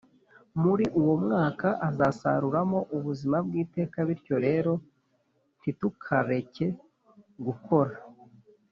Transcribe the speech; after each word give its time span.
muri 0.61 0.85
uwo 0.99 1.13
mwuka 1.23 1.67
azasaruramo 1.89 2.79
ubuzima 2.97 3.37
bw 3.45 3.51
iteka 3.63 3.97
Bityo 4.07 4.35
rero 4.45 4.73
ntitukareke 5.59 6.67
gukora 7.45 7.95